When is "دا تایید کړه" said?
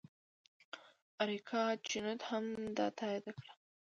2.77-3.53